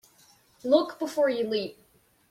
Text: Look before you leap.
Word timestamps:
Look 0.63 0.97
before 0.97 1.29
you 1.29 1.47
leap. 1.47 1.77